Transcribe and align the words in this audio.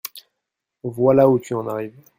Voilà 0.83 1.29
où 1.29 1.37
tu 1.37 1.53
en 1.53 1.67
arrives! 1.67 1.95